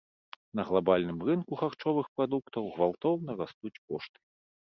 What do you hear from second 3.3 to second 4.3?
растуць кошты.